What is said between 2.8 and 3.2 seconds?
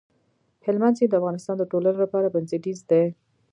دی.